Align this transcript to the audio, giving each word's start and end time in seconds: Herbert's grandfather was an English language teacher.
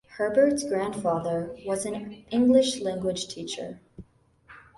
Herbert's 0.17 0.63
grandfather 0.63 1.55
was 1.63 1.85
an 1.85 2.25
English 2.31 2.79
language 2.81 3.27
teacher. 3.27 3.81